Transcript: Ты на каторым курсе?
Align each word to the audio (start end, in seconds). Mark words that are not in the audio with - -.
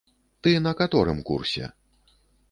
Ты 0.45 0.53
на 0.67 0.71
каторым 0.79 1.19
курсе? 1.29 1.65